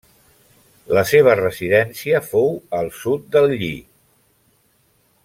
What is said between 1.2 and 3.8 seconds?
residència fou al sud de l'Ili.